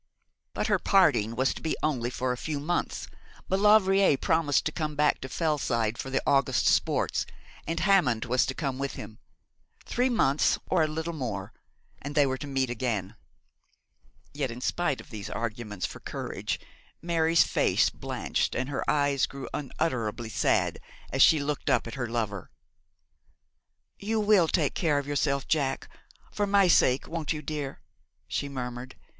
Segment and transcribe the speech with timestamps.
[0.55, 3.07] But her parting was to be only for a few months.
[3.47, 7.27] Maulevrier promised to come back to Fellside for the August sports,
[7.67, 9.19] and Hammond was to come with him.
[9.85, 11.53] Three months or a little more
[12.01, 13.15] and they were to meet again.
[14.33, 16.59] Yet in spite of these arguments for courage,
[17.03, 20.79] Mary's face blanched and her eyes grew unutterably sad
[21.13, 22.49] as she looked up at her lover.
[23.99, 25.87] 'You will take care of yourself, Jack,
[26.31, 27.81] for my sake, won't you, dear?'
[28.27, 28.95] she murmured.